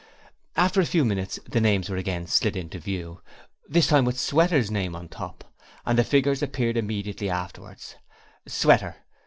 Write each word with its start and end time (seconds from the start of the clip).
After 0.55 0.81
a 0.81 0.85
few 0.87 1.05
minutes 1.05 1.39
the 1.47 1.61
names 1.61 1.87
were 1.87 1.95
again 1.95 2.25
slid 2.25 2.55
into 2.57 2.79
view, 2.79 3.21
this 3.69 3.85
time 3.85 4.03
with 4.03 4.19
Sweater's 4.19 4.71
name 4.71 4.95
on 4.95 5.07
top, 5.07 5.43
and 5.85 5.95
the 5.95 6.03
figures 6.03 6.41
appeared 6.41 6.75
immediately 6.75 7.29
afterwards: 7.29 7.97
Sweater 8.47 8.95